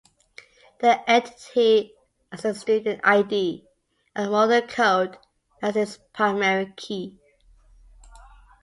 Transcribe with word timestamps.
The 0.79 1.07
entity 1.07 1.93
has 2.31 2.43
a 2.43 2.47
studentId 2.53 3.63
and 4.15 4.27
a 4.27 4.29
moduleCode 4.31 5.19
as 5.61 5.75
its 5.75 5.99
primary 6.11 6.73
key. 6.75 7.19